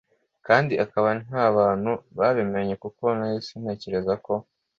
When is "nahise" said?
3.17-3.53